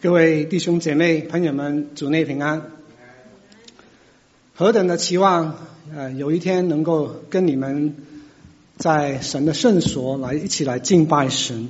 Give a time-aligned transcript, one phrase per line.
[0.00, 2.70] 各位弟兄姐妹、朋友们，主内平安。
[4.54, 5.56] 何等的期望，
[5.92, 7.96] 呃，有一天能够跟你们
[8.76, 11.68] 在神的圣所来一起来敬拜神。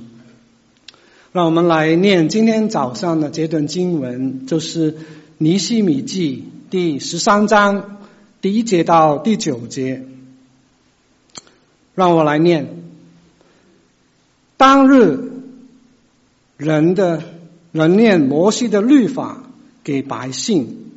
[1.31, 4.95] 让我们来念今天早上的这段经文，就是
[5.39, 7.97] 尼希米记第十三章
[8.41, 10.03] 第一节到第九节。
[11.95, 12.83] 让我来念。
[14.55, 15.31] 当日
[16.57, 17.38] 人的。
[17.71, 19.43] 人念摩西的律法
[19.83, 20.91] 给百姓，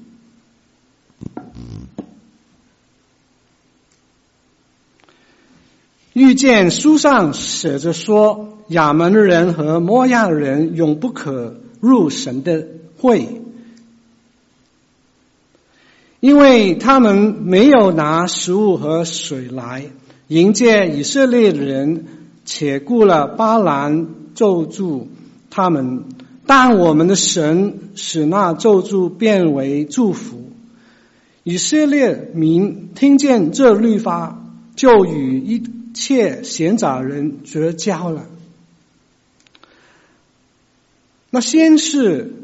[6.14, 12.66] 遇见书上写着说，亚扪人和摩亚人永不可入神的
[12.96, 13.42] 会，
[16.20, 19.90] 因为他们没有拿食物和水来
[20.28, 22.06] 迎接以色列人，
[22.46, 25.08] 且雇了巴兰咒诅
[25.50, 26.04] 他们。
[26.44, 30.50] 但我们的神使那咒诅变为祝福。
[31.44, 34.42] 以色列民听见这律法，
[34.74, 35.62] 就与一
[35.94, 38.26] 切闲杂人绝交了。
[41.30, 42.34] 那先是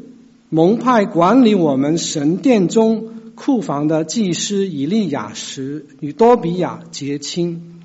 [0.49, 7.81] 蒙派管理我们神殿中库房的祭司以利亚实与多比亚结亲，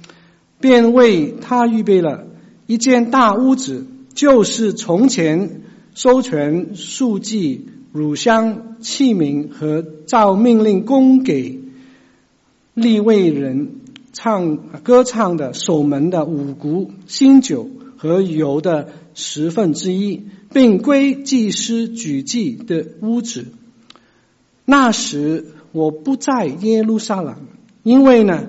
[0.60, 2.26] 便为他预备了
[2.66, 3.84] 一间大屋子，
[4.14, 5.60] 就是从前。
[5.94, 11.60] 收存素祭、乳香器皿和照命令供给
[12.74, 13.76] 利未人
[14.12, 23.46] 唱歌唱的守门的五谷、新酒和油的十分之一，并归祭司举祭的屋子。
[24.64, 27.36] 那时我不在耶路撒冷，
[27.84, 28.48] 因为呢，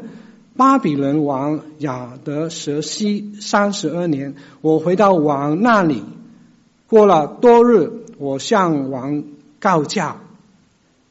[0.57, 6.01] 巴比伦王亚德舍西三十二年，我回到王那里。
[6.87, 9.23] 过了多日，我向王
[9.59, 10.21] 告假。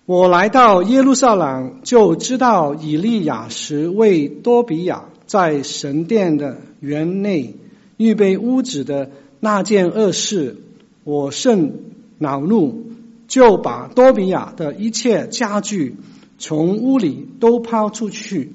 [0.06, 7.56] 我来到耶路撒冷，就知道以利亚时为多比亚在神殿的园内
[7.96, 10.58] 预备屋子的那件恶事，
[11.02, 11.80] 我甚
[12.18, 12.84] 恼怒，
[13.26, 15.96] 就把多比亚的一切家具
[16.38, 18.52] 从屋里都抛出去，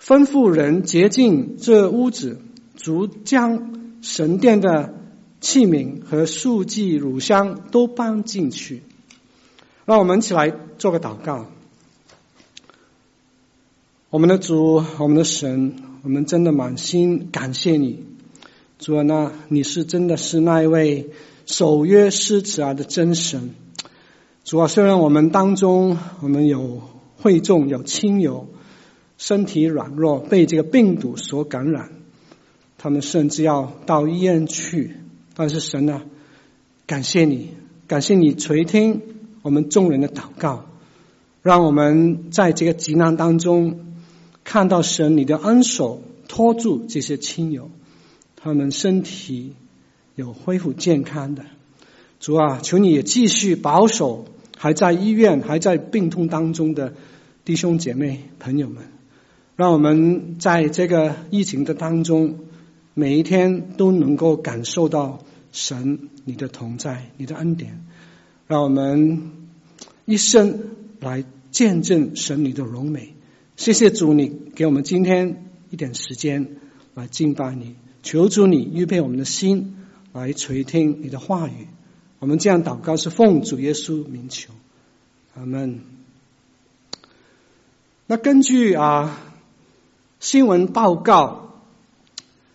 [0.00, 2.40] 吩咐人洁净这屋子，
[2.76, 4.94] 逐将神殿的。
[5.44, 8.82] 器皿和素祭乳香都搬进去，
[9.84, 11.44] 让我们一起来做个祷告。
[14.08, 18.06] 我们的主，我们的神，我们真的满心感谢你。
[18.78, 21.10] 主啊，那你是真的是那一位
[21.44, 23.50] 守约施慈爱的真神。
[24.44, 26.80] 主啊，虽然我们当中我们有
[27.18, 28.48] 会众有亲友
[29.18, 31.92] 身体软弱，被这个病毒所感染，
[32.78, 35.03] 他们甚至要到医院去。
[35.36, 36.02] 但是神啊，
[36.86, 37.50] 感谢你，
[37.88, 39.02] 感谢你垂听
[39.42, 40.66] 我们众人的祷告，
[41.42, 43.96] 让我们在这个急难当中
[44.44, 47.70] 看到神你的恩手托住这些亲友，
[48.36, 49.54] 他们身体
[50.14, 51.44] 有恢复健康的。
[52.20, 56.94] 主啊，求你也继续保守还在医院还在病痛当中的
[57.44, 58.84] 弟兄姐妹朋友们，
[59.56, 62.38] 让我们在这个疫情的当中。
[62.96, 65.18] 每一天都能够感受到
[65.50, 67.84] 神你的同在，你的恩典，
[68.46, 69.32] 让我们
[70.04, 70.60] 一生
[71.00, 73.14] 来见证神你的荣美。
[73.56, 76.56] 谢谢主，你给我们今天一点时间
[76.94, 79.76] 来敬拜你，求主你预备我们的心
[80.12, 81.66] 来垂听你的话语。
[82.20, 84.52] 我们这样祷告是奉主耶稣名求，
[85.34, 85.80] 阿门。
[88.06, 89.20] 那根据啊
[90.20, 91.53] 新闻报告。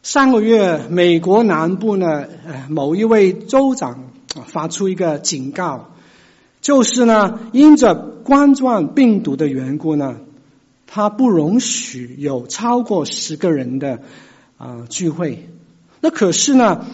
[0.01, 2.25] 上个月，美国南部呢，
[2.69, 4.11] 某一位州长
[4.45, 5.89] 发出一个警告，
[6.61, 10.15] 就是呢，因着冠状病毒的缘故呢，
[10.87, 13.99] 他不容许有超过十个人的
[14.57, 15.49] 啊、聚会。
[15.99, 16.85] 那可是呢，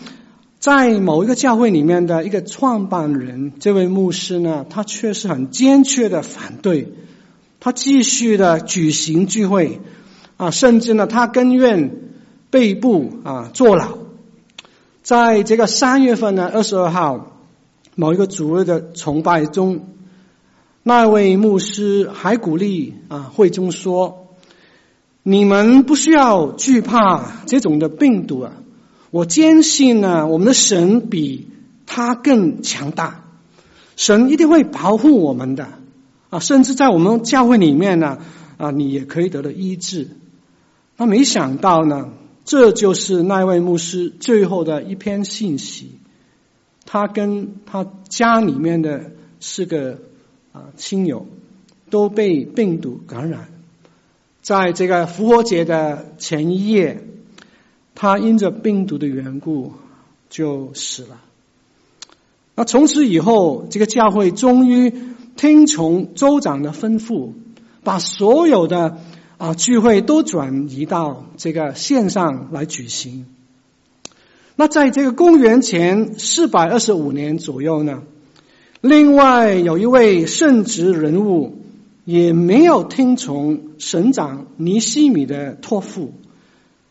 [0.59, 6.91] 在某一个教会里面的一个创办人，这位牧师呢，他却是很坚决的反对，
[7.59, 9.79] 他继续的举行聚会
[10.37, 12.04] 啊，甚至呢，他甘愿。
[12.55, 13.97] 被捕啊，坐牢。
[15.03, 17.41] 在这个三月份呢，二十二号，
[17.95, 19.89] 某一个主日的崇拜中，
[20.81, 24.29] 那位牧师还鼓励啊会众说
[25.21, 28.53] ：“你们不需要惧怕这种的病毒啊，
[29.11, 31.49] 我坚信呢，我们的神比
[31.85, 33.25] 他更强大，
[33.97, 35.67] 神一定会保护我们的
[36.29, 38.19] 啊，甚至在我们教会里面呢
[38.55, 40.07] 啊，你也可以得到医治。”
[40.95, 42.11] 那没想到呢。
[42.45, 45.99] 这就是那位牧师最后的一篇信息。
[46.85, 49.99] 他跟他家里面的四个
[50.53, 51.25] 啊亲友
[51.89, 53.47] 都被病毒感染，
[54.43, 57.03] 在这个复活节的前一夜，
[57.95, 59.73] 他因着病毒的缘故
[60.29, 61.21] 就死了。
[62.53, 64.93] 那从此以后，这个教会终于
[65.35, 67.31] 听从州长的吩咐，
[67.83, 68.99] 把所有的
[69.45, 73.27] 啊聚会都转移到这个线上来举行。
[74.55, 78.01] 那在这个公元前四百二十五年左右呢，
[78.81, 81.59] 另外有一位圣职人物
[82.05, 86.13] 也没有听从省长尼西米的托付，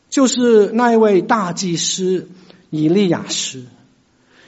[0.09, 2.29] 就是那一位大祭司
[2.71, 3.65] 以利亚斯，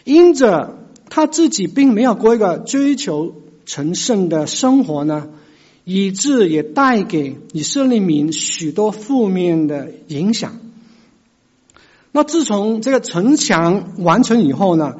[0.04, 0.78] 因着
[1.10, 5.28] 他自己并没有过一个追求成圣的生活呢，
[5.88, 10.58] 以致也带给以色列民许多负面的影响。
[12.10, 14.96] 那自从这个城墙完成以后呢，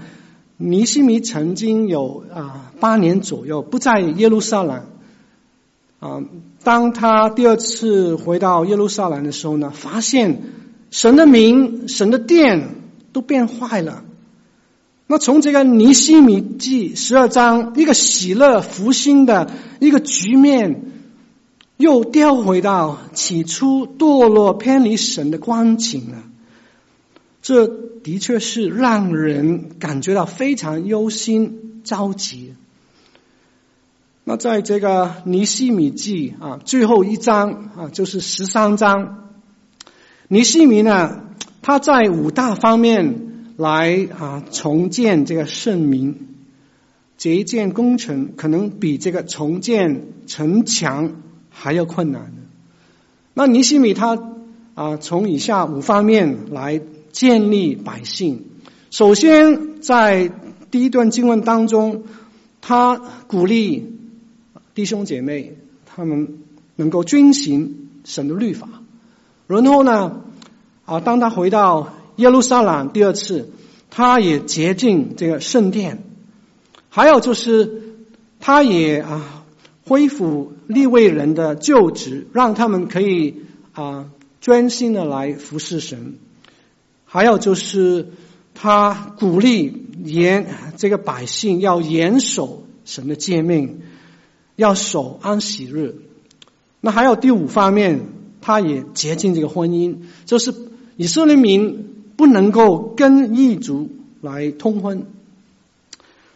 [0.57, 4.87] 尼西米曾经有啊八年左右不在耶路撒冷
[5.99, 6.23] 啊。
[6.63, 10.41] 当他第二次回到耶路撒冷的时候呢，发现
[10.93, 12.77] 神的名、神的殿
[13.13, 14.05] 都变坏了。
[15.09, 20.83] 那从这个尼西米记十二章一个喜乐复兴的一个局面，
[21.77, 26.25] 又调回到起初堕落偏离神的光景了。
[27.41, 32.55] 这的确是让人感觉到非常忧心着急。
[34.25, 39.29] 那在这个尼西米记啊，最后一章啊，就是十三章，
[40.27, 41.21] 尼西米呢，
[41.63, 46.29] 他在五大方面来啊重建这个圣名，
[47.19, 52.33] 这一件工程可能比这个重建城墙还要困难。
[53.35, 54.19] 那尼西米他
[54.75, 56.83] 啊，从以下五方面来。
[57.17, 58.43] 建立百姓，
[58.91, 60.31] 首先在
[60.71, 62.05] 第一段经文当中，
[62.61, 63.97] 他鼓励
[64.75, 65.57] 弟兄姐妹
[65.87, 66.41] 他们
[66.75, 68.69] 能够遵行神的律法。
[69.47, 70.25] 然后呢，
[70.85, 73.51] 啊，当他回到耶路撒冷第二次，
[73.91, 76.03] 他也洁净这个圣殿。
[76.89, 77.83] 还有就是，
[78.41, 79.45] 他也啊
[79.87, 83.43] 恢复利未人的旧职，让他们可以
[83.73, 84.07] 啊
[84.41, 86.17] 专心的来服侍神。
[87.05, 88.09] 还有就是，
[88.55, 90.47] 他鼓励严
[90.77, 93.83] 这个百姓要严守神的诫命，
[94.57, 95.97] 要守安息日。
[96.81, 98.01] 那还有第五方面，
[98.41, 100.55] 他也洁净这个婚姻，就是
[100.97, 103.91] 以色列民不能够跟异族
[104.21, 105.07] 来通婚。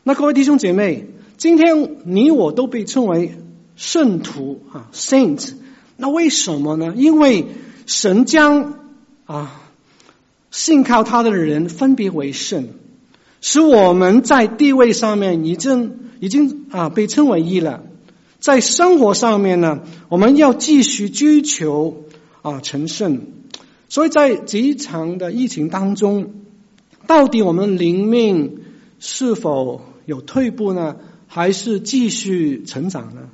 [0.02, 1.06] 那各位弟兄姐妹，
[1.36, 3.34] 今天你我都被称为
[3.76, 5.54] 圣徒啊，saint。
[5.96, 6.94] 那为什么呢？
[6.96, 7.46] 因为
[7.86, 8.74] 神将
[9.24, 9.56] 啊。
[10.52, 12.70] 信靠他的人分别为圣，
[13.40, 17.84] 使我们在地位上面已经已经啊被称为义了。
[18.40, 22.02] 在生活上面呢，我们要继续追求
[22.42, 23.28] 啊成圣。
[23.90, 26.32] 所以在这一场的疫情当中，
[27.06, 28.62] 到底我们灵命
[28.98, 30.96] 是否有退步呢？
[31.26, 33.28] 还是继续成长呢？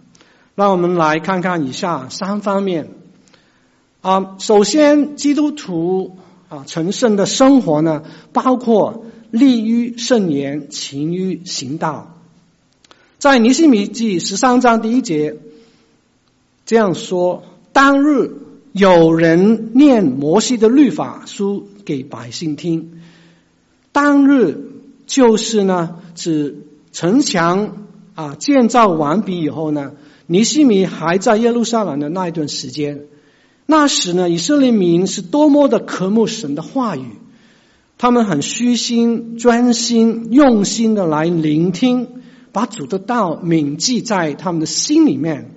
[0.56, 2.88] 让我们来看看以下三方面
[4.00, 4.35] 啊。
[4.41, 6.17] 首先，基督徒。
[6.49, 12.14] 啊，成圣的生活呢，包括立于圣言，勤于行道。
[13.19, 15.38] 在尼西米记十三章第一节
[16.64, 17.42] 这样说：
[17.73, 18.30] 当日
[18.76, 23.00] 有人念摩西的律法书给百姓听。
[23.90, 24.71] 当日
[25.06, 29.92] 就是呢，指城墙啊建造完毕以后呢，
[30.26, 33.04] 尼西米还在耶路撒冷的那一段时间。
[33.64, 37.12] 那时呢，以色列民是多么的渴慕神的话语，
[37.97, 42.09] 他们很虚心、专心、用心的来聆听，
[42.52, 45.50] 把主的道铭记在他们的心里面。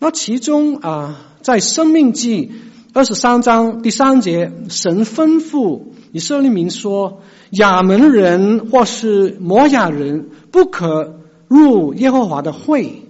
[0.00, 2.52] 那其中啊，在生命记
[2.92, 5.80] 二十三章第三节，神吩咐
[6.12, 11.18] 以色列民说：亚门人或是摩亚人不可
[11.48, 13.02] 入耶和华的会。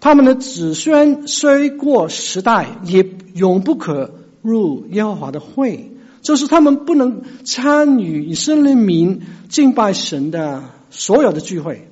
[0.00, 4.12] 他们的子孙虽过时代，也永不可
[4.42, 5.90] 入耶和华的会。
[6.22, 11.88] 就是他们不能参与以色列民敬拜神的所有的聚会。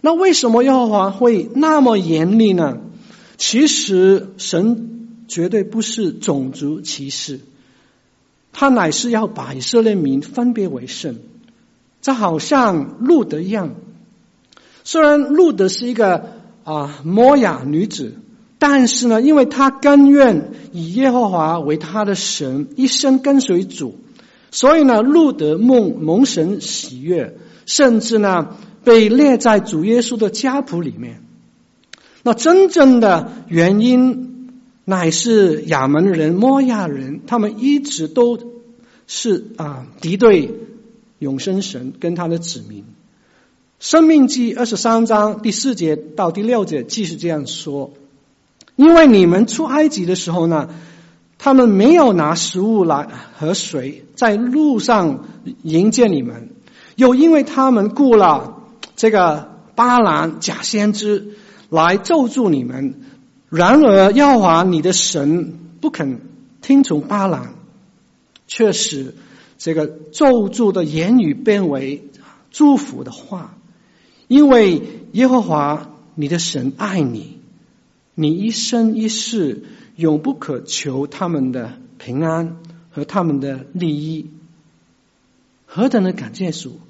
[0.00, 2.78] 那为什么耶和华会那么严厉呢？
[3.36, 4.97] 其实神
[5.28, 7.38] 绝对不是种族歧视，
[8.52, 11.20] 他乃是要把以色列民分别为圣。
[12.00, 13.74] 这好像路德一样，
[14.82, 16.36] 虽然路德是一个。
[16.68, 18.12] 啊，摩雅女子，
[18.58, 23.98] 但是呢，因为她甘愿以耶和华为她的神，一生跟随主，
[24.50, 28.54] 所以呢，路德梦蒙神喜悦，甚至呢
[28.84, 31.22] 被列在主耶稣的家谱里面。
[32.22, 34.37] 那真正的原因
[34.88, 38.38] 乃是亚门人、摩亚人，他们一直都
[39.06, 40.54] 是啊敌对
[41.18, 42.86] 永生神跟他的子民。
[43.78, 47.90] 生命记二十三章第四节到第六节，即是这样说：
[48.76, 50.70] 因为你们出埃及的时候呢，
[51.36, 55.26] 他们没有拿食物来和水在路上
[55.62, 56.48] 迎接你们，
[56.96, 58.62] 又因为他们雇了
[58.96, 61.34] 这个巴兰假先知。
[61.70, 63.02] 来咒诅你们，
[63.50, 66.20] 然而耶和华你的神不肯
[66.60, 67.54] 听从巴兰，
[68.46, 69.14] 却使
[69.56, 72.08] 这个咒诅的言语变为
[72.50, 73.56] 祝福的话，
[74.26, 77.38] 因为耶和华你的神爱你，
[78.14, 79.64] 你一生一世
[79.96, 82.56] 永不可求他们的平安
[82.90, 84.30] 和他们的利益。
[85.64, 86.80] 何等的感谢主！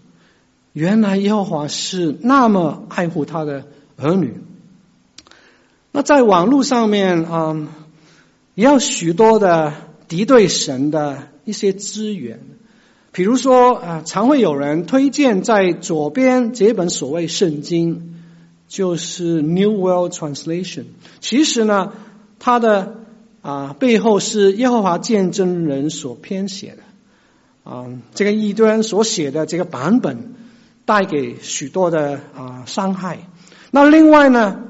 [0.73, 4.35] 原来耶和华是那么爱护他的儿女。
[5.99, 7.67] 那在网络上面，嗯，
[8.55, 9.73] 也有许多的
[10.07, 12.39] 敌对神的一些资源，
[13.11, 18.15] 比如说啊，常会有人推荐在左边这本所谓圣经，
[18.69, 20.85] 就是 New World Translation。
[21.19, 21.93] 其实呢，
[22.39, 22.99] 它的
[23.43, 30.35] 啊背后是耶和华见证人所编写的，啊，这个异端所写的这个版本
[30.85, 33.19] 带给许多的啊伤害。
[33.73, 34.67] 那另外呢？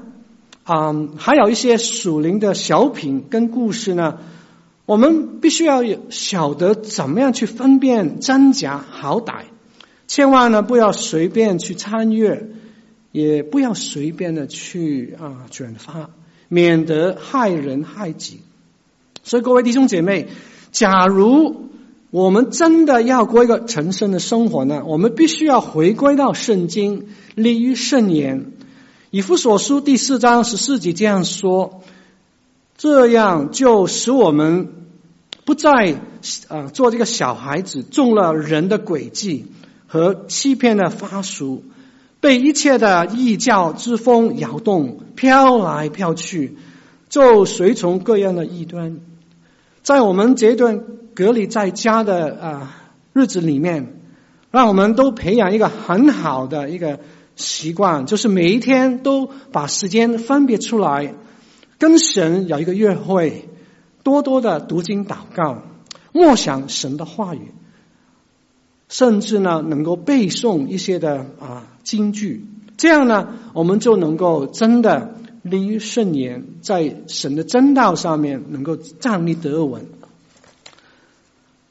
[0.71, 4.19] 嗯，还有一些属灵的小品跟故事呢，
[4.85, 9.45] 我们必须要晓得怎么样去分辨真假好歹，
[10.07, 12.49] 千万呢不要随便去参阅，
[13.11, 16.11] 也不要随便的去啊转发，
[16.49, 18.41] 免得害人害己。
[19.23, 20.27] 所以各位弟兄姐妹，
[20.71, 21.69] 假如
[22.11, 28.51] 我们真的要过一个成圣的生活呢，我们必须要回归到圣经，立于圣言。
[29.11, 31.81] 以弗所书第四章十四节这样说
[32.77, 34.71] ：“这样就使我们
[35.45, 35.99] 不再
[36.47, 39.47] 啊做这个小孩子，中了人的诡计
[39.87, 41.63] 和欺骗的法术，
[42.19, 46.57] 被一切的异教之风摇动，飘来飘去，
[47.09, 48.99] 就随从各样的异端。
[49.81, 50.83] 在我们这段
[51.15, 52.75] 隔离在家的啊
[53.13, 53.99] 日子里面，
[54.51, 56.99] 让我们都培养一个很好的一个。”
[57.39, 61.15] 习惯就是每一天都把时间分别出来，
[61.77, 63.47] 跟神有一个约会，
[64.03, 65.63] 多多的读经祷告，
[66.11, 67.53] 默想神的话语，
[68.89, 79.85] 甚至呢能够背诵一些的啊金句，这样呢我们就能够真的立于圣言，在神的真道上面能够站立得稳。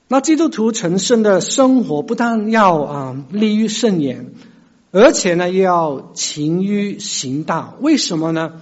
[0.08, 4.32] 那基督徒成圣的生活，不但要啊立于圣言。
[4.90, 7.74] 而且呢，又要勤于行道。
[7.80, 8.60] 为什么呢？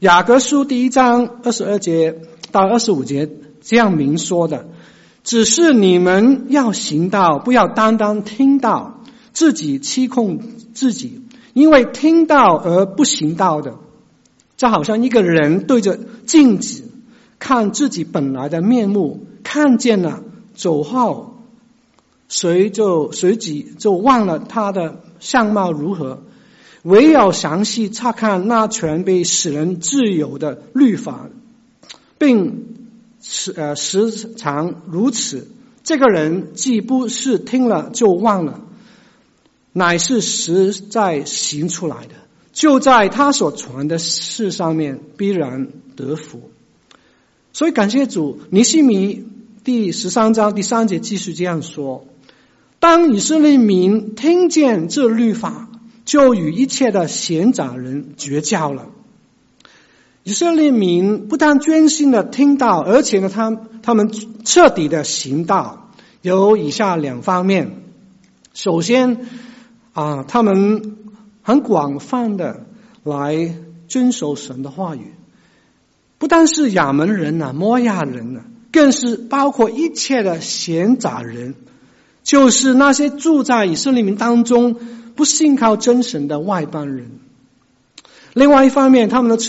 [0.00, 4.66] 雅各书第一章二十二节到二十五节这样明说的：
[5.22, 10.40] 只是你们要行道，不要单单听到，自己欺控
[10.74, 11.22] 自己。
[11.52, 13.74] 因为听到而不行道的，
[14.56, 16.84] 就好像一个人对着镜子
[17.38, 20.22] 看自己本来的面目，看见了
[20.54, 21.29] 走后，
[22.30, 25.02] 随就随即就忘了他的。
[25.22, 26.22] 相貌如何？
[26.80, 31.28] 唯有详细查看那全被使人自由的律法，
[32.16, 32.88] 并
[33.20, 35.46] 时呃时常如此，
[35.84, 38.62] 这个人既不是听了就忘了，
[39.74, 42.14] 乃是实在行出来的，
[42.54, 46.50] 就在他所传的事上面必然得福。
[47.52, 49.22] 所以感谢主，尼西米
[49.64, 52.06] 第十三章第三节继续这样说。
[52.80, 55.68] 当以色列民听见这律法，
[56.06, 58.86] 就与一切的闲杂人绝交了。
[60.24, 64.10] 以色列民不但专心的听到，而且呢，他他们
[64.44, 65.90] 彻底的行道，
[66.22, 67.82] 有以下两方面。
[68.54, 69.26] 首先
[69.92, 70.96] 啊，他们
[71.42, 72.66] 很广泛的
[73.04, 73.54] 来
[73.88, 75.12] 遵守神的话语，
[76.16, 78.40] 不但是亚门人呐、摩亚人呐，
[78.72, 81.54] 更是包括一切的闲杂人。
[82.22, 84.76] 就是那些住在以色列民当中
[85.16, 87.10] 不信靠真神的外邦人。
[88.34, 89.42] 另外一方面，他们的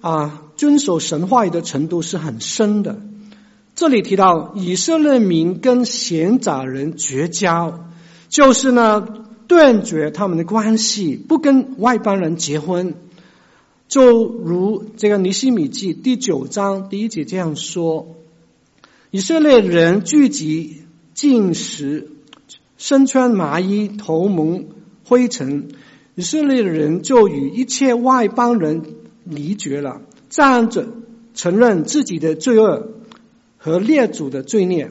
[0.00, 3.00] 啊遵守神话语的程度是很深的。
[3.74, 7.88] 这里提到以色列民跟闲杂人绝交，
[8.28, 9.06] 就是呢
[9.46, 12.94] 断绝他们的关系，不跟外邦人结婚。
[13.88, 18.16] 就如这个尼希米记第九章第一节这样说：
[19.10, 20.82] 以色列人聚集
[21.14, 22.10] 进食。
[22.78, 24.66] 身穿麻衣，头蒙
[25.04, 25.68] 灰尘，
[26.14, 28.82] 以色列人就与一切外邦人
[29.24, 30.86] 离绝了，站着
[31.34, 32.88] 承认自己的罪恶
[33.56, 34.90] 和列祖的罪孽。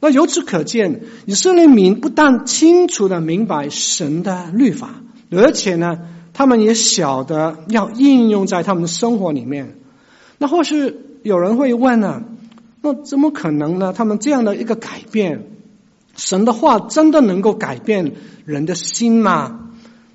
[0.00, 6.00] 那由此可见，以色列民不但清楚地明白神的律法，而且呢，
[6.34, 9.78] 他们也晓得要应用在他们的生活里面。
[10.36, 12.22] 那或是有人会问呢？
[12.82, 13.94] 那怎么可能呢？
[13.96, 15.53] 他们这样的一个改变，
[16.16, 19.70] 神的话真的能够改变人的心吗？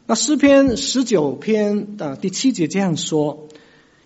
[0.06, 3.48] 那诗篇十九篇的第七节这样说：“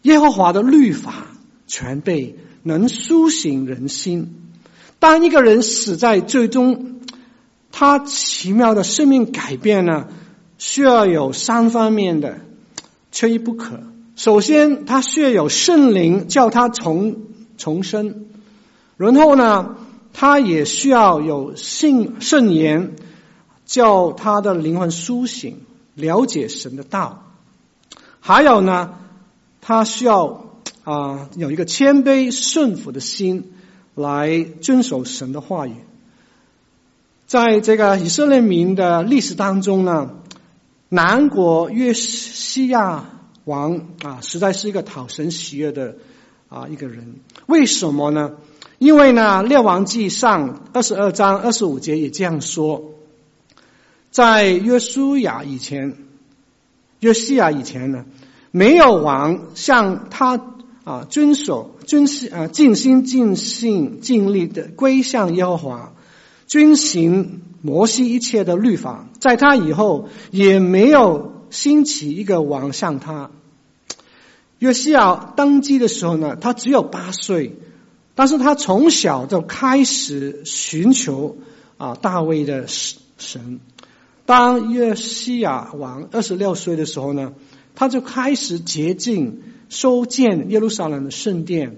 [0.04, 1.28] 耶和华的律法
[1.66, 4.36] 全备，能苏醒人心。”
[5.00, 7.00] 当一个人死在最终，
[7.72, 10.08] 他奇妙的生命改变呢，
[10.58, 12.40] 需要有三方面的，
[13.12, 13.80] 缺一不可。
[14.16, 17.18] 首先，他需要有圣灵叫他重
[17.58, 18.26] 重生。
[18.98, 19.76] 然后呢，
[20.14, 22.96] 他也需要有信圣言，
[23.66, 25.58] 叫他的灵魂苏醒，
[25.96, 27.26] 了解神的道。
[28.20, 28.94] 还有呢，
[29.60, 30.46] 他需要
[30.86, 33.54] 啊、有一个谦卑顺服的心，
[33.96, 35.76] 来遵守神的话语。
[37.26, 40.12] 在这个以色列民的历史当中呢，
[40.90, 43.10] 南国约西亚
[43.46, 45.96] 王啊，实在是一个讨神喜悦的
[46.50, 47.16] 啊一个人。
[47.48, 48.34] 为什么呢？
[48.84, 52.92] 因为呢，《列王记上》二十二章二十五节也这样说，
[54.12, 55.96] 在约书亚以前，
[57.00, 58.04] 约西亚以前呢，
[58.52, 60.38] 没有王像他
[60.84, 65.94] 啊遵守、遵心啊尽心尽性尽力的归向耶和华，
[66.48, 69.08] 遵行摩西一切的律法。
[69.18, 73.32] 在他以后，也没有兴起一个王像他。
[74.60, 77.56] 约西亚登基的时候呢，他只有八岁。
[78.16, 81.38] 但是他从小就开始寻求
[81.78, 83.60] 啊大卫的神。
[84.26, 87.34] 当约西亚王二十六岁的时候呢，
[87.76, 91.78] 他就开始洁净修建耶路撒冷的圣殿。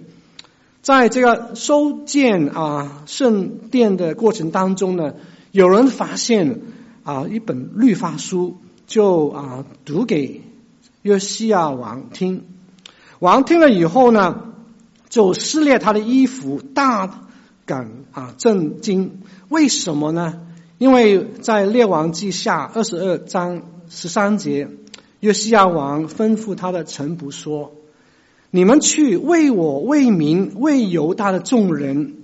[0.81, 5.15] 在这个修建啊圣殿的过程当中呢，
[5.51, 6.61] 有人发现
[7.03, 10.41] 啊一本律法书，就啊读给
[11.01, 12.43] 约西亚王听。
[13.17, 14.53] 王听了以后呢，
[15.09, 17.27] 就撕裂他的衣服，大
[17.65, 19.21] 感啊震惊。
[19.49, 20.41] 为什么呢？
[20.77, 24.67] 因为在列王记下二十二章十三节，
[25.21, 27.71] 约西亚王吩咐他的臣仆说
[28.51, 32.15] ：“你们去为我、为民、为犹大的众人，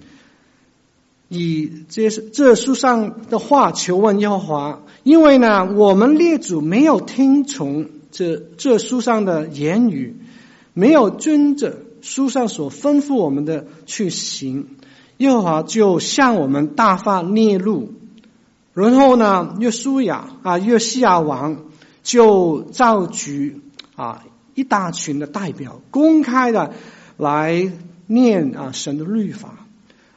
[1.30, 10.17] 以这这书上的话求问耶和华，因为呢，我们列祖没有听从这这书上的言语，
[10.74, 14.68] 没有遵着。”书上所吩咐我们的去行，
[15.18, 17.94] 耶和华就向我们大发烈怒。
[18.74, 21.66] 然后呢，约书亚啊，约西亚王
[22.04, 23.62] 就召集
[23.96, 24.24] 啊
[24.56, 26.74] 一大群的代表，公开的
[27.18, 27.72] 来
[28.08, 29.68] 念啊神的律法，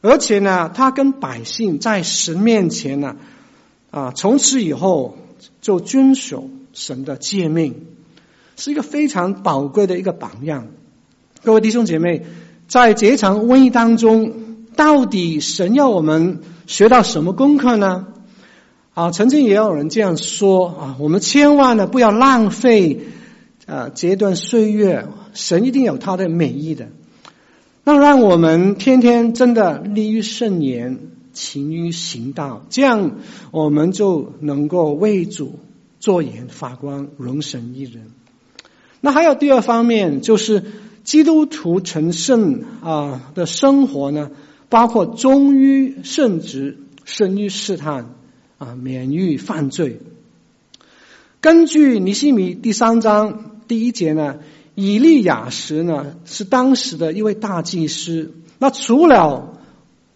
[0.00, 3.16] 而且呢，他跟百姓在神面前呢
[3.90, 5.18] 啊，从此以后
[5.60, 7.86] 就遵守神的诫命，
[8.56, 10.68] 是一个非常宝贵的一个榜样。
[11.44, 12.22] 各位弟兄姐妹，
[12.68, 14.32] 在这场瘟疫当中，
[14.76, 18.06] 到底神要我们学到什么功课呢？
[18.94, 23.08] 啊，曾经也有人这样说啊，我们千万呢不要浪费
[23.66, 26.88] 啊这段岁月，神一定有他的美意的。
[27.84, 30.98] 那让我们天天真的立于圣言，
[31.34, 33.18] 勤于行道，这样
[33.50, 35.58] 我们就能够为主
[36.00, 38.06] 作盐发光，荣神益人。
[39.02, 40.64] 那还有第二方面就是。
[41.04, 44.30] 基督徒成圣啊的生活呢，
[44.70, 48.14] 包括忠于圣职，胜于试探
[48.56, 50.00] 啊，免于犯罪。
[51.42, 54.38] 根据尼希米第三章第一节呢，
[54.74, 58.32] 以利亚时呢是当时的一位大祭司。
[58.58, 59.58] 那除了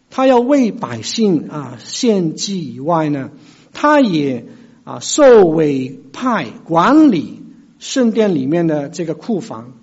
[0.09, 3.31] 他要为百姓啊献祭以外呢，
[3.75, 4.47] 他也
[4.85, 7.43] 啊受委派管理
[7.79, 9.75] 圣殿里面的这个库房。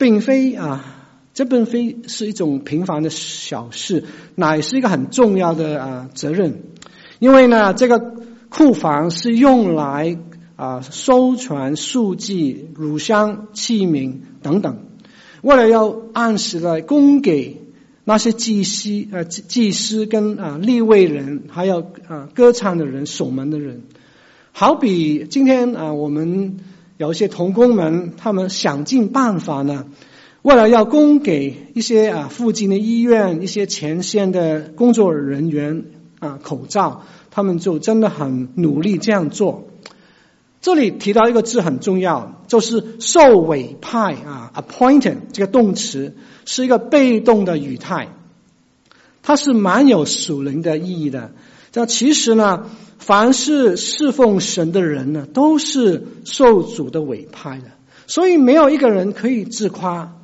[0.00, 0.82] 并非啊，
[1.34, 6.62] 这并非是一种平凡的小事，乃是一个很重要的啊责任。
[7.18, 7.98] 因为呢，这个
[8.48, 10.16] 库房是用来
[10.56, 14.86] 啊收存数据、乳香、器皿等等，
[15.42, 17.60] 为了要按时来供给
[18.04, 23.82] 那些祭司、呃祭司跟啊立位人，还有啊歌唱的人、守门的人。
[24.52, 26.56] 好比今天啊我们。
[27.00, 29.86] 有一些同工们，他们想尽办法呢，
[30.42, 35.86] 为了要供给一些啊附近的医院、一些前线的工作人员
[36.18, 39.64] 啊口罩，他们就真的很努力这样做。
[40.60, 48.08] 这里提到一个字很重要，就是受委派啊，appointed 这个动词是一个被动的语态，
[49.22, 51.32] 它是蛮有属灵的意义的。
[51.72, 52.66] 这其实呢，
[53.00, 57.64] 凡是侍奉神的人呢，都是受主的委派的，
[58.06, 60.16] 所以没有一个人可以自夸，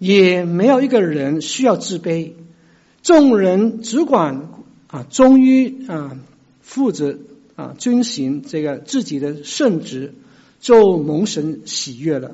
[0.00, 2.32] 也没有一个人需要自卑。
[3.02, 4.48] 众人只管
[4.88, 6.18] 啊忠于啊
[6.60, 7.16] 负责。
[7.54, 10.14] 啊，遵行这个自己的圣职，
[10.58, 12.32] 就蒙神喜悦了。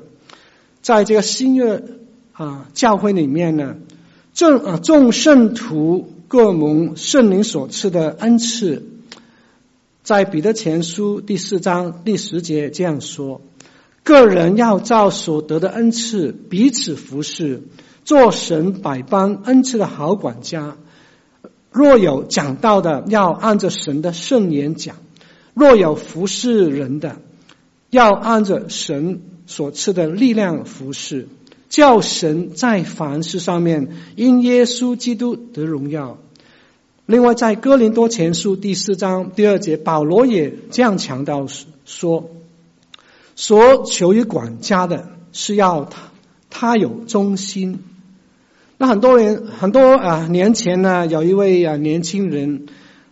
[0.81, 1.83] 在这个新约
[2.31, 3.75] 啊教会里面呢，
[4.33, 8.81] 众啊众圣徒各蒙圣灵所赐的恩赐，
[10.09, 13.41] 在彼得前书第四章第十节这样说：
[14.03, 17.61] 个人要照所得的恩赐彼此服侍，
[18.05, 20.77] 做神百般恩赐的好管家。
[21.71, 24.95] 若有讲道的，要按着神的圣言讲。
[25.53, 27.17] 若有服侍人的，
[27.91, 31.27] 要按着神所赐的力量服侍，
[31.69, 36.17] 叫神在凡事上面因耶稣基督得荣耀。
[37.09, 41.47] 另外，在哥林多前书第四章第二节，保罗也这样强调
[41.83, 42.29] 说：
[43.35, 46.11] 所求于管家的是要他
[46.51, 47.79] 他有忠心。
[48.77, 52.67] 那很多人很多啊年前呢，有一位啊年轻人。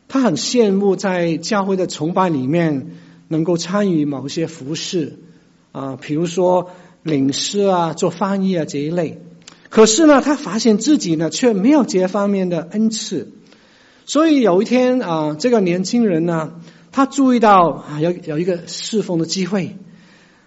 [0.07, 2.91] 他很羡慕在教会的崇拜里面
[3.27, 5.17] 能够参与某些服饰
[5.71, 6.69] 啊，比如说
[7.01, 9.19] 领事啊、做翻译啊这一类。
[9.69, 13.33] 可是呢，他发现自己呢却没有这方面的恩赐。
[14.07, 16.53] 所以有一天啊，这个年轻人呢，
[16.91, 19.77] 他注意到啊有有一个侍奉的机会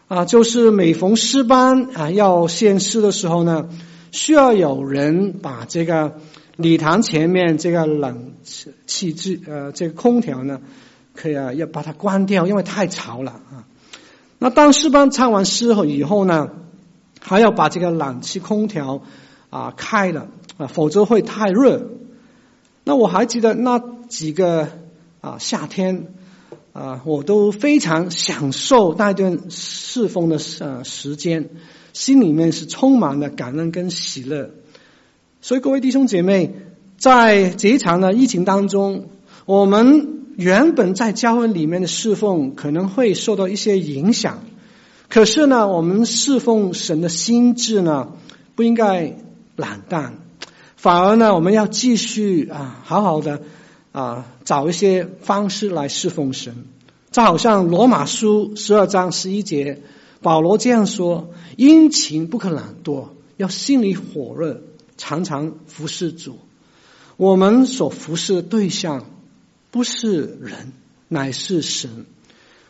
[0.09, 3.69] 啊，就是每逢诗班啊要献诗的时候呢，
[4.11, 6.15] 需要有人把这个。
[6.57, 8.35] 礼堂前面这个冷
[8.85, 10.61] 气机呃，这个空调呢，
[11.15, 13.65] 可以啊，要把它关掉，因为太潮了啊。
[14.39, 16.51] 那当诗班唱完诗后以后呢，
[17.19, 19.01] 还要把这个冷气空调
[19.49, 21.89] 啊开了啊，否则会太热。
[22.91, 24.69] 那我还记得那几个
[25.21, 26.09] 啊夏天
[26.73, 31.51] 啊，我都非常享受那段侍奉的呃时间，
[31.93, 34.51] 心里面是充满了感恩跟喜乐。
[35.41, 36.53] 所以各位弟兄姐妹，
[36.99, 39.07] 在这一场的疫情当中，
[39.47, 44.41] 我们原本在教会里面的侍奉可能会受到一些影响。
[45.09, 48.15] 可是呢，我们侍奉神的心志呢，
[48.57, 49.17] 不应该
[49.55, 50.20] 懒淡，
[50.81, 53.43] 反而呢，我们要继续啊，好好的
[53.93, 56.65] 啊，找一些方式来侍奉神。
[57.11, 59.83] 就好像罗马书十二章十一节，
[60.23, 64.63] 保罗这样说：殷勤不可懒惰，要心里火热。
[64.97, 66.39] 常常服侍主，
[67.19, 69.05] 我们所服侍的对象
[69.71, 70.73] 不是人，
[71.09, 72.07] 乃是神。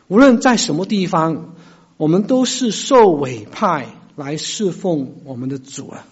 [0.09, 1.55] 无论在什么地方，
[1.97, 6.05] 我们都是受委派来侍奉我们的主啊。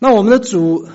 [0.00, 0.88] 那我们的主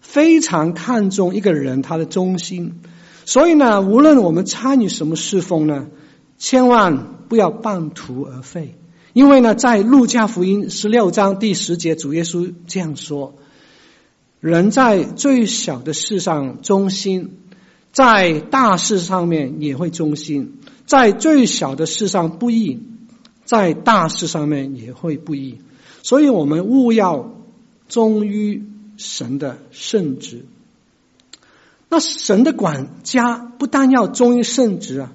[0.00, 2.80] 非常看重一个人他的忠心，
[3.26, 5.88] 所以呢，无论我们参与什么侍奉呢，
[6.38, 8.76] 千万不要半途而废。
[9.12, 13.34] 因为呢，在路加福音十六章第十节，主耶稣这样说
[14.40, 17.38] ：“人在最小的事上忠心，
[17.92, 22.82] 在大事上面也会忠心；在最小的事上不义，
[23.44, 25.58] 在大事上面也会不义。
[26.02, 27.32] 所以，我们务要
[27.88, 28.64] 忠于
[28.96, 30.44] 神的圣职。
[31.88, 35.12] 那神的管家不但要忠于圣职啊，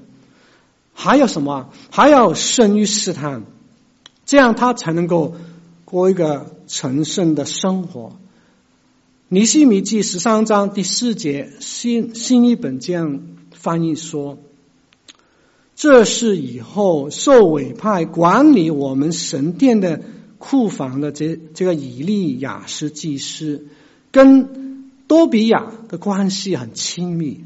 [0.93, 1.69] 还有什么？
[1.89, 3.43] 还要胜于试探。”
[4.25, 5.33] 这样他才能够
[5.85, 8.13] 过一个成圣的生活。
[9.27, 14.37] 尼西米记十三章第四节，新新译本这样翻译说
[15.75, 20.01] ：“这是以后受委派管理我们神殿的
[20.39, 23.67] 库房的这这个以利亚斯祭司，
[24.11, 27.43] 跟多比亚的关系很亲密。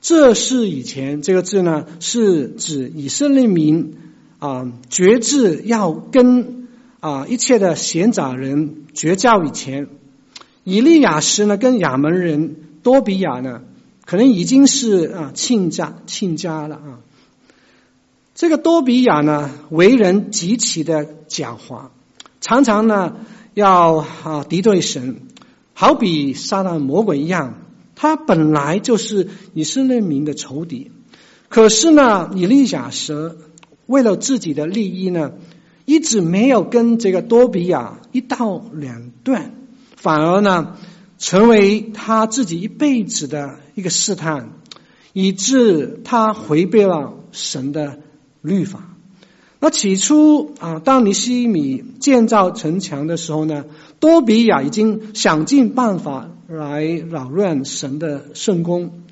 [0.00, 3.94] 这是以前这个字呢，是指以色列民。”
[4.40, 6.68] 啊，决志要跟
[7.00, 9.88] 啊一切的闲杂人绝交以前，
[10.62, 13.62] 以利亚斯呢跟亚门人多比亚呢，
[14.06, 17.00] 可能已经是啊亲家亲家了啊。
[18.38, 21.88] 这个多比亚呢，为人极其的狡猾，
[22.40, 23.16] 常常呢
[23.52, 25.22] 要啊敌对神，
[25.74, 27.54] 好比撒旦魔鬼一样。
[27.96, 30.92] 他本来就是以色列民的仇敌，
[31.48, 33.36] 可是呢，以利亚实。
[33.86, 35.32] 为了自己的利益呢，
[35.84, 39.50] 一直没有跟这个多比亚一刀两断，
[39.96, 40.76] 反而呢，
[41.18, 44.52] 成为他自己一辈子的一个试探，
[45.12, 47.98] 以致他违背了神的
[48.48, 48.80] 律法。
[49.60, 53.64] 那起初啊，当尼西米建造城墙的时候呢，
[53.98, 59.02] 多比亚已经想尽办法来扰乱神的圣工。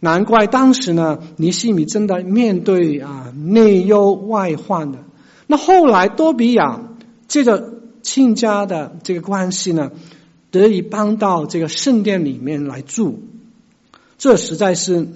[0.00, 4.98] 难怪当时呢，尼西米真的面对啊内忧外患的。
[5.46, 6.80] 那后来多比亚
[7.28, 9.92] 借着亲家的这个关系呢，
[10.50, 13.22] 得以搬到这个圣殿里面来住，
[14.18, 15.06] 这实在是。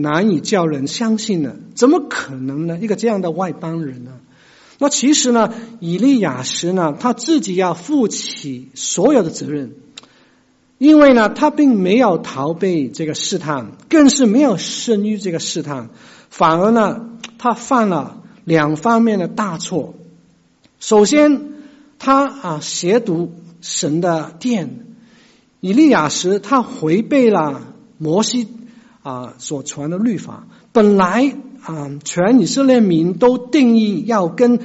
[0.00, 1.56] 难以叫人相信呢？
[1.74, 2.78] 怎么可能呢？
[2.80, 4.12] 一个这样的外邦人呢？
[4.78, 9.72] 那其实呢，以利亚实呢，他自己要负起所有的责任，
[10.78, 15.90] 因为呢，他并没有逃避这个试探，更是没有胜于这个试探，
[16.30, 19.94] 反而呢，他犯了两方面的大错。
[20.78, 21.42] 首先，
[21.98, 23.28] 他啊亵渎
[23.60, 24.86] 神的殿，
[25.60, 28.48] 以利亚实他违背了摩西。
[29.02, 34.58] 啊，所传的律法本来啊，全以色列民都定义要跟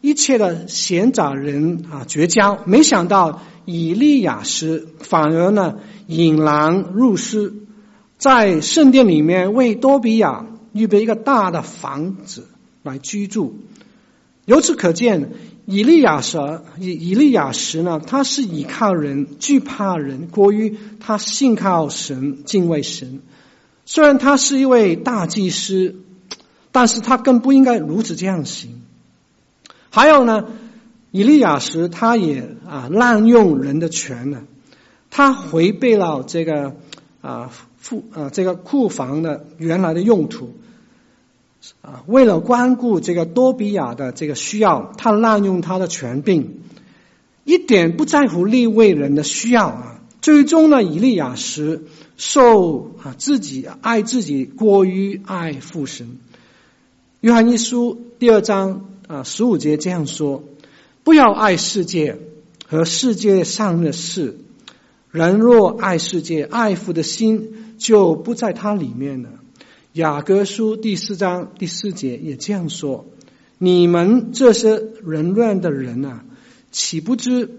[0.00, 5.76] 一切的闲杂人啊绝交，没想到以利亚实反而呢
[6.06, 7.52] 引狼入室，
[8.16, 12.46] 在圣殿里面为多比亚预备一个大的房子
[12.82, 13.58] 来居住。
[14.46, 15.32] 由此可见，
[15.66, 16.38] 以利亚实
[16.78, 23.20] 以以利亚时呢，他是倚靠人、惧怕人，过于他信靠神、敬畏神。
[23.92, 25.96] 虽然他是一位大祭司，
[26.70, 28.82] 但是他更不应该如此这样行。
[29.90, 30.46] 还有呢，
[31.10, 34.44] 以利亚时他也啊滥用人的权呢，
[35.10, 36.76] 他违背了这个
[37.20, 37.50] 啊
[37.84, 40.54] 库啊这个库房的原来的用途
[41.82, 46.60] 啊，为了关顾这个多比亚的这个需要，他滥用他的权柄，
[47.42, 49.99] 一点不在乎利未人的需要啊。
[50.20, 51.82] 最终呢，以利亚实
[52.16, 56.18] 受啊自己爱自己过于爱父神。
[57.20, 60.44] 约翰一书第二章啊十五节这样说：
[61.04, 62.18] 不要爱世界
[62.66, 64.38] 和世界上的事。
[65.10, 69.30] 人若爱世界，爱父的心就不在他里面了。
[69.92, 73.06] 雅各书第四章第四节也这样说：
[73.58, 76.24] 你们这些人乱的人啊，
[76.70, 77.50] 岂不知？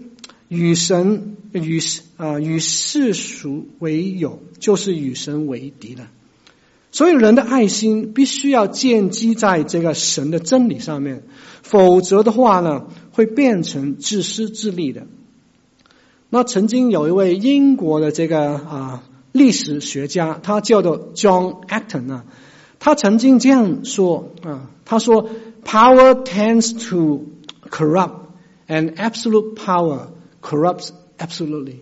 [0.52, 1.80] 与神与
[2.18, 6.10] 啊与世俗为友，就是与神为敌了。
[6.90, 11.22] 所以人的爱心必须要建基在这个神的真理上面，
[11.62, 15.06] 否则的话呢，会变成自私自利的。
[16.28, 22.24] 那曾经有一位英国的这个啊历史学家，他叫做 John Acton 啊，
[22.78, 25.30] 他曾经这样说啊，他说
[25.64, 27.24] ：“Power tends to
[27.70, 28.26] corrupt,
[28.68, 30.08] and absolute power。”
[30.42, 31.76] Corrupts absolutely，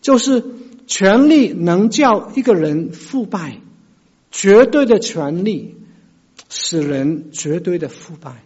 [0.00, 0.42] 就是
[0.86, 3.60] 权力能叫一个人腐败，
[4.30, 5.76] 绝对的权力
[6.48, 8.42] 使人绝对的腐败。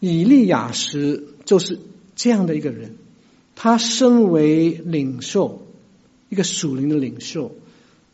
[0.00, 1.78] 以利亚实就是
[2.16, 2.96] 这样的一个人，
[3.54, 5.64] 他身为领袖，
[6.28, 7.52] 一个属灵的领袖，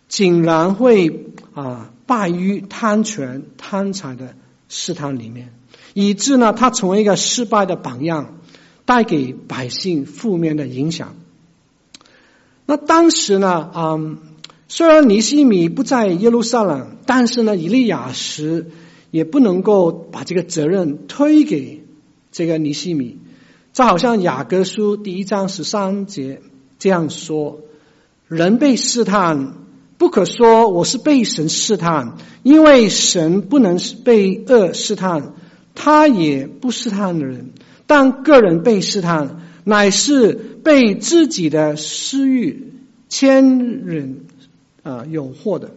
[0.08, 4.34] 竟然会啊败于贪权贪财的
[4.68, 5.54] 试探里面，
[5.94, 8.37] 以致呢他成为一个失败的榜样。
[8.88, 11.14] 带给百姓负面的影响。
[12.64, 14.16] 那当时呢，嗯，
[14.66, 18.70] 虽然尼西米不在耶路撒冷，但是呢，以利亚实
[19.10, 21.84] 也不能够把这个责任推给
[22.32, 23.18] 这个尼西米。
[23.74, 26.40] 这好像雅各书第一章十三节
[26.78, 27.60] 这样说：
[28.26, 29.52] 人被试探，
[29.98, 35.34] 不可说我是被神试探，因为神不能被恶试探，
[35.74, 37.50] 他也不试探的人。
[37.88, 42.74] 但个人被试探，乃是被自己的私欲
[43.08, 44.26] 牵引
[44.82, 45.70] 啊诱惑的。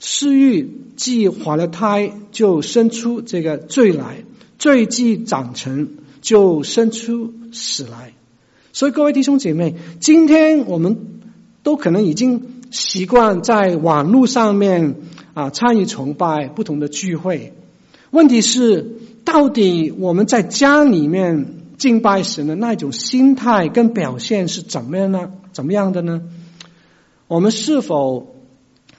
[0.00, 4.24] 私欲既怀了胎，就生出这个罪来；
[4.58, 5.90] 罪既长成，
[6.22, 8.14] 就生出死来。
[8.72, 11.20] 所以各位弟兄姐妹，今天我们
[11.62, 14.96] 都可能已经习惯在网络上面
[15.34, 17.52] 啊参与崇拜不同的聚会。
[18.10, 25.32] 问题是，到底我们在家里面敬拜神的那种心态跟表现是怎么样呢？
[25.52, 26.22] 怎么样的呢？
[27.26, 28.36] 我们是否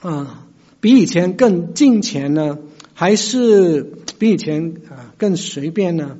[0.02, 0.46] 啊
[0.80, 2.58] 比以前更敬虔呢？
[2.92, 3.82] 还是
[4.18, 6.18] 比以前啊更随便呢？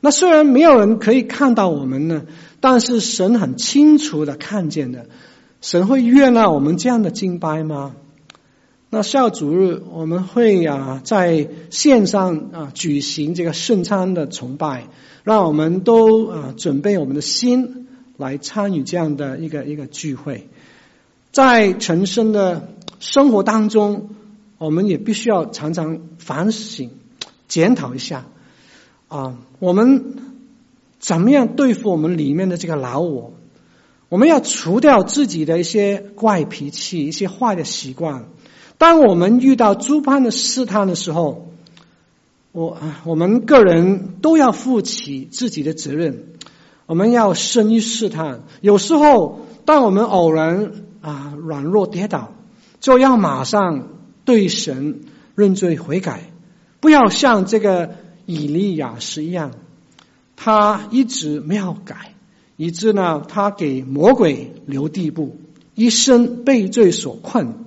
[0.00, 2.24] 那虽然没有人可以看到我们呢，
[2.60, 5.06] 但是神很清楚的看见的。
[5.60, 7.94] 神会悦纳我们这样的敬拜吗？
[8.88, 14.86] 那下主日我们会啊在线上啊举行这个圣餐的崇拜，
[15.24, 20.48] 让我们都啊准备我们的心来参与这样的一个一个聚会。
[21.32, 24.10] 在陈生的生活当中，
[24.56, 26.90] 我们也必须要常常反省、
[27.48, 28.26] 检讨一下
[29.08, 30.14] 啊，我们
[31.00, 33.32] 怎么样对付我们里面的这个老我？
[34.08, 38.26] 我们要除掉自己的一些怪脾气、一些坏的习惯。
[38.78, 41.50] 当我们遇到诸般的试探的时候，
[42.52, 46.34] 我我们个人都要负起自己的责任。
[46.86, 48.42] 我们要生于试探。
[48.60, 52.32] 有时候，当我们偶然啊软弱跌倒，
[52.80, 53.88] 就要马上
[54.24, 55.00] 对神
[55.34, 56.30] 认罪悔改，
[56.80, 59.50] 不要像这个以利亚是一样，
[60.36, 62.14] 他一直没有改。
[62.56, 65.36] 以致呢，他给魔鬼留地步，
[65.74, 67.65] 一生被罪所困。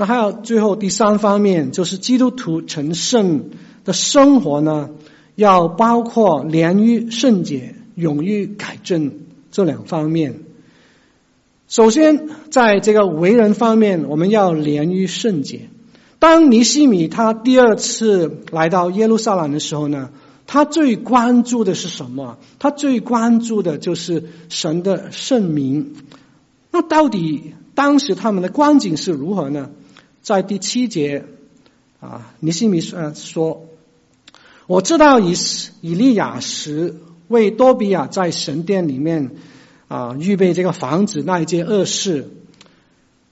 [0.00, 3.50] 那还有最后第三方面，就是基督徒成圣
[3.84, 4.90] 的生活呢，
[5.34, 9.10] 要包括连于圣洁、勇于改正
[9.50, 10.36] 这两方面。
[11.66, 15.68] 首先，在这个为人方面，我们要连于圣洁。
[16.20, 20.10] 当尼西米他第二次来到耶路撒冷的时候呢，
[20.46, 22.38] 他最关注的是什么？
[22.60, 25.96] 他最关注的就是神的圣名。
[26.70, 29.70] 那到底当时他们的光景是如何呢？
[30.28, 31.24] 在第七节
[32.00, 33.66] 啊，尼西米说
[34.68, 35.32] ：“我知道以
[35.80, 36.96] 以利亚时
[37.28, 39.30] 为多比亚在神殿里面
[39.88, 42.28] 啊预备这个房子那一件恶事。”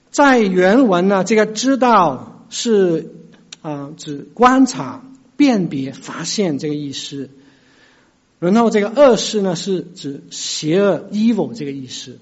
[0.09, 3.13] 在原文呢，这个知道是
[3.61, 5.03] 啊指观察。
[5.35, 7.29] 辨别、发现这个意思，
[8.39, 12.17] 然后这个恶事呢，是指邪恶、evil 这个意思。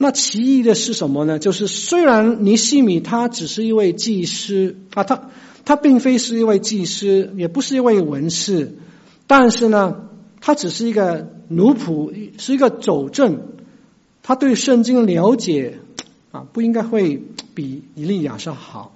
[0.00, 1.40] 那奇异的是什么呢？
[1.40, 5.30] 就是虽然尼希米他只是一位祭司啊，他
[5.64, 8.76] 他并非是一位祭司，也不是一位文士，
[9.26, 10.08] 但是呢，
[10.40, 13.40] 他只是一个奴仆，是一个走正，
[14.22, 15.80] 他对圣经了解
[16.30, 17.20] 啊，不应该会
[17.54, 18.94] 比以利亚是好。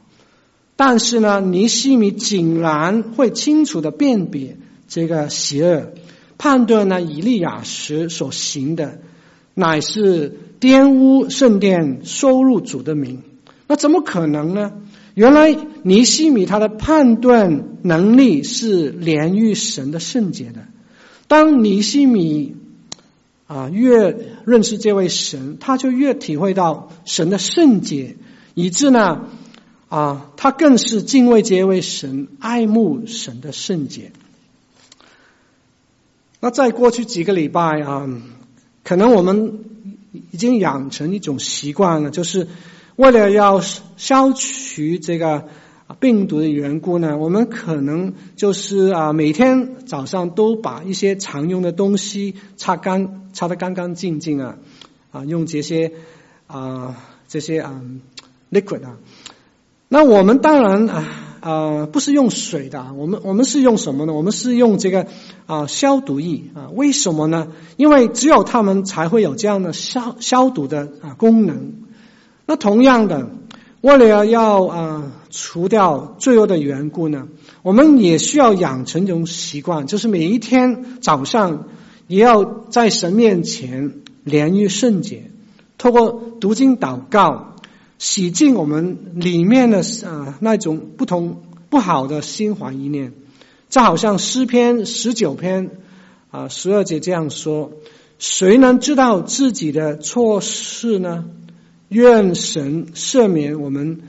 [0.76, 5.92] 但是呢，尼希米竟然会清楚的辨别这个邪恶，
[6.38, 9.00] 判断呢，以利亚时所行的
[9.54, 13.22] 乃是玷污圣殿、收入主的名。
[13.66, 14.72] 那怎么可能呢？
[15.14, 20.66] 原来尼西米他的判断能力是连于神的圣洁的。
[21.26, 22.54] 当尼西米
[23.48, 28.14] 啊越认识这位神，他就越体会到神的圣洁，
[28.54, 29.28] 以致呢。
[29.88, 34.12] 啊，他更是敬畏这位神，爱慕神的圣洁。
[36.40, 38.08] 那在过去几个礼拜啊，
[38.84, 39.64] 可能我们
[40.12, 42.46] 已经养成一种习惯了，就是
[42.96, 43.60] 为了要
[43.96, 45.48] 消除这个
[46.00, 54.56] 病毒的缘故呢，我们可能就是啊，每天早上都把一些常用的东西擦干，擦得干干净净啊，
[55.10, 55.92] 啊，用这些
[56.46, 56.96] 啊
[57.28, 57.82] 这些啊
[58.50, 58.98] liquid 啊。
[59.88, 61.04] 那我们当然啊、
[61.42, 64.12] 呃、不是用水的，我们我们是用什么呢？
[64.12, 65.08] 我们是用这个
[65.46, 66.70] 啊、消毒液啊。
[66.72, 67.48] 为什么呢？
[67.76, 71.72] 因为只有他们才会有这样的消消毒的啊功能。
[72.46, 73.28] 那同样的，
[73.80, 77.26] 为了要啊、除掉罪恶的缘故呢，
[77.62, 81.64] 我们也需要养成一种习惯，就是每一天早上
[82.06, 85.32] 也要在神面前连于圣洁，
[85.76, 87.51] 透过读经祷告。
[88.02, 93.12] 洗净我们里面的啊那种不同不好的心怀意念，
[93.68, 95.70] 就好像诗篇十九篇
[96.32, 97.70] 啊十二节这样说：
[98.18, 101.26] 谁能知道自己的错事呢？
[101.90, 104.00] 愿神赦免我们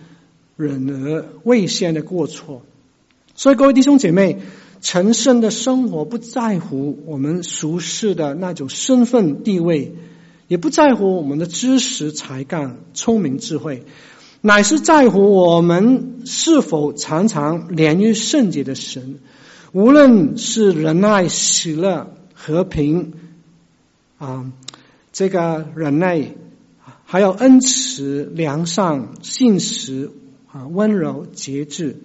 [0.57, 2.63] 忍而未先的过错。
[3.35, 4.39] 所以各位弟兄姐妹，
[4.81, 9.93] 成圣的生活不在乎我们俗世的那种身份地位。
[10.47, 13.83] 也不在乎我们的知识、才干、聪明、智慧，
[14.41, 19.19] 乃是在乎我们是否常常连于圣洁的神。
[19.71, 23.13] 无论是仁爱、喜乐、和平
[24.19, 24.51] 啊，
[25.11, 26.35] 这个忍耐，
[27.05, 30.11] 还有恩慈、良善、信实
[30.51, 32.01] 啊，温柔、节制。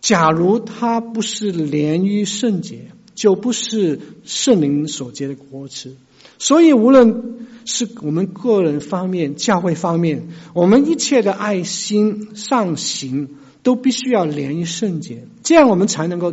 [0.00, 5.96] 假如他不是连于圣洁，就不是圣灵所结的果子。
[6.38, 13.30] 所以，无论是我们个人方面、教会方面，我们一切的爱心、善行，
[13.62, 16.32] 都必须要连于圣洁，这样我们才能够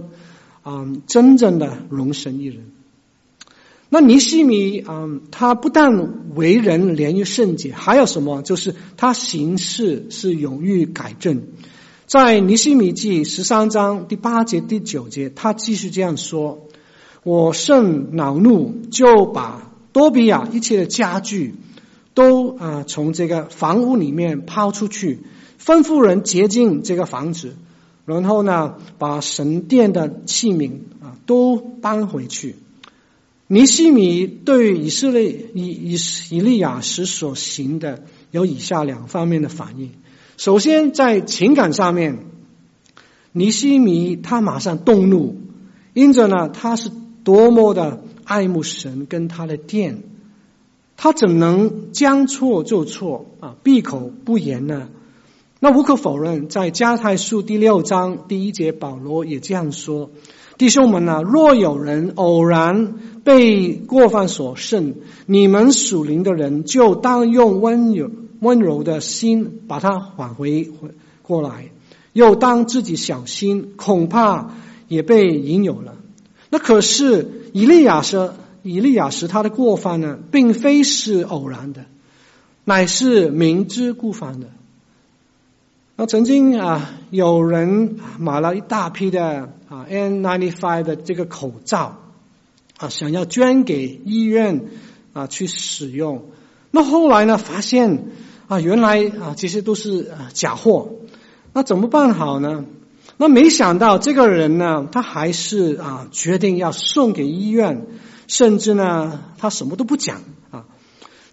[0.62, 2.66] 啊、嗯，真正的荣神一人。
[3.90, 8.42] 那尼西米啊、他不但为人连于圣洁，还有什么？
[8.42, 11.44] 就是他行事是勇于改正。
[12.06, 16.68] 在尼西米记十三章第八节、第九节，他继续这样说
[17.24, 21.56] ：“我甚恼怒，就把。”多比亚一切的家具
[22.14, 25.20] 都啊从这个房屋里面抛出去，
[25.64, 27.56] 吩咐人洁净这个房子，
[28.06, 30.72] 然后呢，把神殿的器皿
[31.02, 32.56] 啊都搬回去。
[33.48, 35.98] 尼西米对以色列以以
[36.32, 39.92] 以利亚时所行的有以下两方面的反应。
[40.38, 42.26] 首先，在情感上面，
[43.32, 45.36] 尼西米他马上动怒，
[45.94, 46.90] 因着呢，他是
[47.24, 50.04] 多么的爱慕神跟他的殿，
[50.98, 54.90] 他怎能将错就错啊，闭口不言呢？
[55.60, 60.12] 那无可否认，在加太书第六章第一节，保罗也这样说
[60.60, 64.96] ：“弟兄们啊，若有人偶然被过犯所胜，
[65.26, 68.12] 你们属灵的人就当用温柔
[68.42, 70.90] 温柔的心把他挽回回
[71.22, 71.72] 过来，
[72.12, 74.56] 又当自己小心，恐怕
[74.90, 75.96] 也被引诱了。
[76.50, 78.34] 那可是以利亚说，
[78.64, 81.86] 以利亚时他的过犯呢，并非是偶然的，
[82.66, 84.48] 乃是明知故犯的。”
[85.96, 92.00] 那曾经啊，有人买了一大批的啊 N95 的这个口罩
[92.78, 94.66] 啊，想要捐给医院
[95.14, 96.26] 啊去使用。
[96.72, 98.08] 那后来呢，发现
[98.48, 100.90] 啊，原来啊这些都是假货。
[101.54, 102.66] 那怎么办好呢？
[103.18, 107.86] 那没想到这个人呢，他还是啊决定要送给医院，
[108.28, 110.66] 甚至呢，他什么都不讲啊。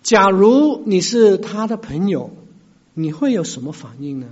[0.02, 2.30] 假如你是他的朋友，
[2.94, 4.26] 你会有什么反应呢？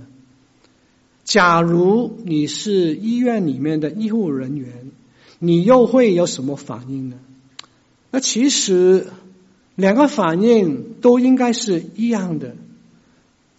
[1.23, 4.91] 假如你是医院里面的医护人员，
[5.37, 7.17] 你又会有什么反应呢？
[8.11, 9.07] 那其实
[9.75, 12.55] 两个反应都应该是一样的，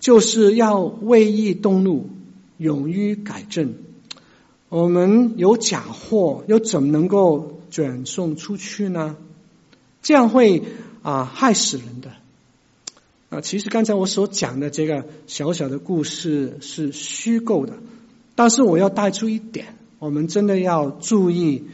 [0.01, 2.11] 就是要为义动怒，
[2.61, 3.75] 勇于改正。
[4.69, 9.17] 我们有假货，又怎么能够转送出去呢？
[10.03, 10.63] 这样会
[11.03, 12.11] 啊害死人的。
[13.31, 17.79] 啊，其实刚才我所讲的这个小小的故事是虚构的，
[18.35, 21.65] 但是我要带出一点，我们真的要注意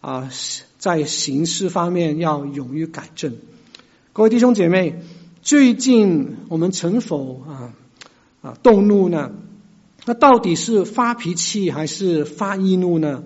[0.00, 0.30] 啊，
[0.78, 3.36] 在行事方面要勇于改正。
[4.14, 5.02] 各位弟兄姐妹，
[5.42, 7.74] 最近我们曾否啊
[8.40, 9.32] 啊动怒呢？
[10.10, 13.22] 那到底是发脾气还是发易怒呢？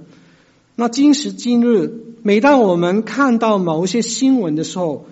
[0.77, 1.91] 那今时今日，
[2.23, 5.07] 每当我们看到某一些新闻的时候，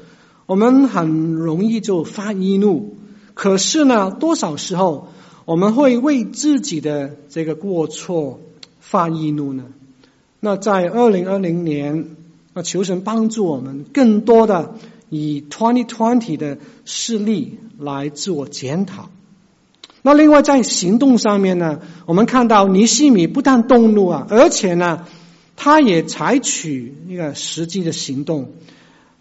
[0.45, 2.99] 我们很容易就发易怒，
[3.33, 5.09] 可是呢，多少时候
[5.47, 8.41] 我们会为自己的这个过错
[8.79, 9.65] 发易怒呢？
[10.41, 12.17] 那在二零二零年，
[12.53, 14.75] 那求神帮助我们更多的
[15.09, 19.09] 以 twenty twenty 的事例来自我检讨。
[20.03, 25.07] 那另外在行动上面呢，我们看到尼西米不但动怒啊，而且呢，
[25.57, 28.53] 他也采取一个实际的行动。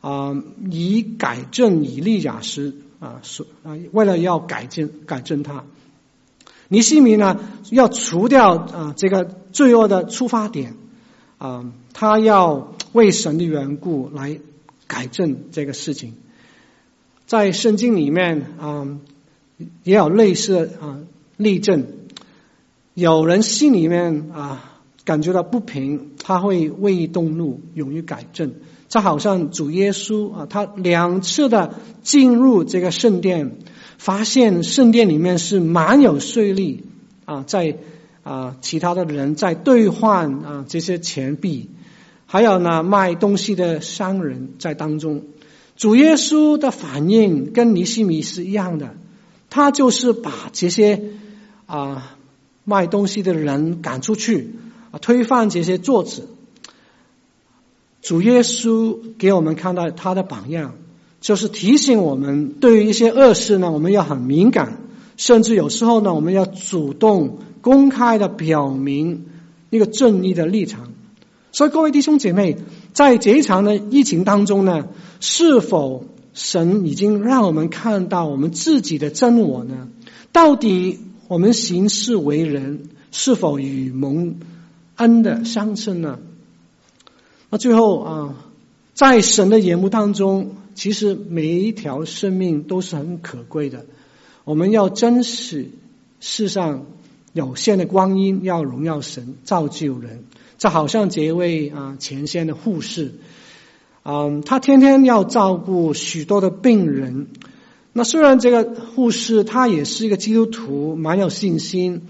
[0.01, 0.35] 啊，
[0.71, 5.63] 以改正以利亚斯啊，所啊，为了要改正改正他，
[6.69, 10.73] 尼西米呢要除掉啊这个罪恶的出发点
[11.37, 14.39] 啊，他要为神的缘故来
[14.87, 16.15] 改正这个事情。
[17.27, 18.87] 在圣经里面啊，
[19.83, 20.99] 也有类似啊
[21.37, 21.85] 例证，
[22.93, 28.53] 有人心里面啊感觉到不平，他会为动怒，勇于改正。
[28.89, 33.57] 这好像主耶稣啊，他两次的进入这个圣殿，
[33.97, 36.79] 发现圣殿里面是满有税吏
[37.23, 37.77] 啊，在
[38.23, 41.69] 啊其他的人在兑换啊这些钱币，
[42.25, 45.23] 还有呢卖东西的商人在当中。
[45.77, 48.95] 主耶稣的反应跟尼西米是一样的，
[49.51, 51.03] 他就是把这些
[51.67, 52.15] 啊
[52.63, 54.55] 卖东西的人赶出去
[54.89, 56.27] 啊，推翻这些桌子。
[58.01, 60.73] 主耶稣给我们看到他的榜样，
[61.19, 64.79] 就是提醒我们，对于一些恶事呢，我们要很敏感，
[65.17, 69.25] 甚至有时候呢，我们要主动公开的表明
[69.69, 70.93] 一个正义的立场。
[71.51, 72.57] 所以，各位弟兄姐妹，
[72.93, 74.87] 在这一场的疫情当中呢，
[75.19, 79.89] 是否神已经让我们看到我们自己的真我呢？
[80.31, 84.39] 到底我们行事为人是否与蒙
[84.95, 86.19] 恩的相称呢？
[87.49, 88.35] 那最后啊，
[88.93, 93.85] 在神的眼目当中，其实每一条生命都是很可贵的。
[94.45, 95.71] 我们要珍惜
[96.19, 96.85] 世上
[97.33, 100.23] 有限的光阴，要荣耀神，造就人。
[100.57, 103.15] 这好像这一位啊前线的护士，
[104.03, 107.27] 嗯，他天天要照顾许多的病人。
[107.93, 112.07] 那虽然这个护士他也是一个基督徒，蛮有信心，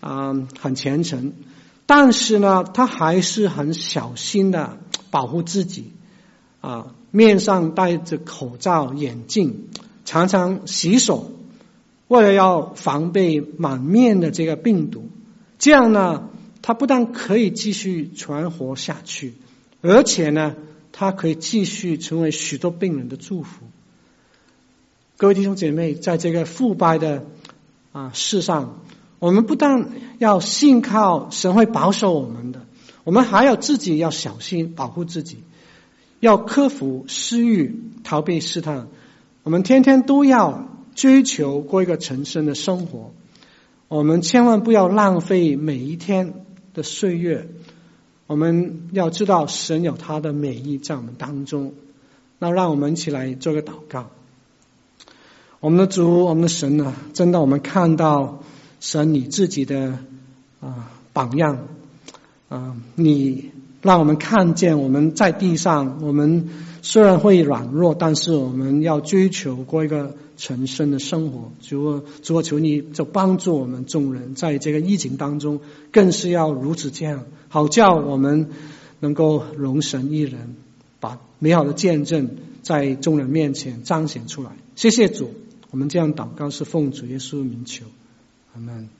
[0.00, 1.32] 啊，很虔诚。
[1.86, 4.78] 但是呢，他还是很小心的
[5.10, 5.92] 保护自己，
[6.60, 9.68] 啊，面上戴着口罩、眼镜，
[10.04, 11.32] 常常洗手，
[12.06, 15.08] 为了要防备满面的这个病毒，
[15.58, 16.28] 这样呢，
[16.60, 19.34] 他不但可以继续存活下去，
[19.80, 20.54] 而且呢，
[20.92, 23.64] 他可以继续成为许多病人的祝福。
[25.16, 27.26] 各位弟兄姐妹，在这个腐败的
[27.92, 28.80] 啊世上，
[29.18, 32.66] 我们不但要信靠神会保守我们的，
[33.04, 35.42] 我们还要自己要小心保护自己。
[36.20, 38.88] 要克服私欲，逃避试探。
[39.42, 43.12] 我们天天都要追求过一个成圣的生活。
[43.88, 47.48] 我们千万不要浪费每一天的岁月。
[48.30, 51.72] 我们要知道神有他的美意在我们当中。
[52.38, 54.08] 那让我们一起来做个祷告。
[55.58, 56.94] 我们的主，我们的神呢？
[57.12, 58.44] 真的，我们看到
[58.78, 59.98] 神你自己的
[60.60, 61.66] 啊榜样
[62.48, 63.50] 啊，你。
[63.82, 66.50] 让我们看见我们在地上，我们
[66.82, 71.52] 虽然会软弱，但是我们要追求过一个成圣的生活。
[71.60, 75.60] 主，主啊，求你就帮助我们众人，在这个疫情当中，
[75.92, 78.48] 更是要如此这样，好叫我们
[79.00, 80.56] 能够容神一人，
[81.00, 82.30] 把美好的见证
[82.62, 84.50] 在众人面前彰显出来。
[84.76, 85.30] 谢谢主，
[85.70, 87.84] 我们这样祷告是奉主耶稣名求，
[88.54, 88.99] 阿门。